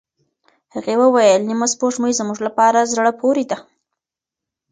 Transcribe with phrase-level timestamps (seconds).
[0.73, 3.57] هغې وویل، نیمه سپوږمۍ زموږ لپاره زړه پورې ده.